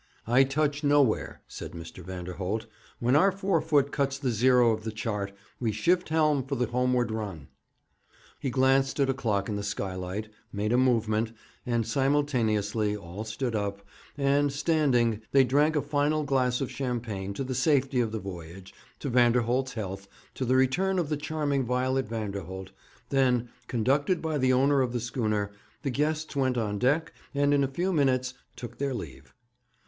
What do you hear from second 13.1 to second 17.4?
stood up, and, standing, they drank a final glass of champagne